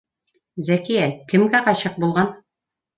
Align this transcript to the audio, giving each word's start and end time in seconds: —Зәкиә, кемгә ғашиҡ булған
—Зәкиә, 0.69 1.05
кемгә 1.35 1.63
ғашиҡ 1.71 2.03
булған 2.05 2.37